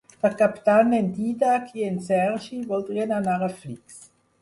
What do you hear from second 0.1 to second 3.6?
Per Cap d'Any en Dídac i en Sergi voldrien anar a